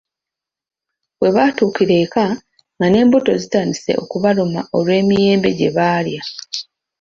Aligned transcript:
Webaatuukira 1.21 1.95
eka 2.05 2.25
nga 2.75 2.87
n’embuto 2.89 3.31
zitandise 3.41 3.91
okubaluma 4.03 4.61
olw’emiyembe 4.77 5.49
gye 5.57 5.69
baalya. 5.77 6.21